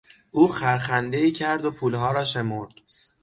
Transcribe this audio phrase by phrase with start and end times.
[0.31, 2.73] او خرخندهای کرد و پولها را شمرد.